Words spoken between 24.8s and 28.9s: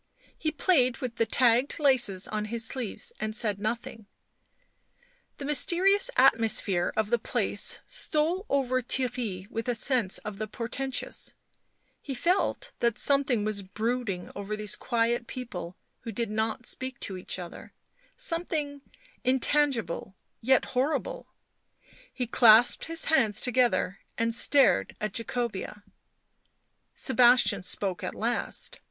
at Jacobea. Sebastian spoke at last.